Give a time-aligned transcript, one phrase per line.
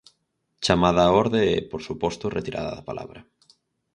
[0.65, 3.19] Chamada á orde e, por suposto, retirada da palabra.